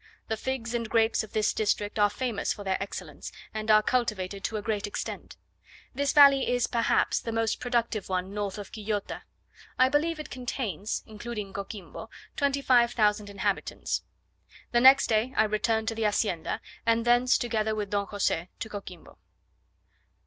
[0.29, 4.43] The figs and grapes of this district are famous for their excellence, and are cultivated
[4.45, 5.37] to a great extent.
[5.93, 9.21] This valley is, perhaps, the most productive one north of Quillota.
[9.77, 14.01] I believe it contains, including Coquimbo, 25,000 inhabitants.
[14.71, 18.69] The next day I returned to the Hacienda, and thence, together with Don Jose, to
[18.69, 19.19] Coquimbo.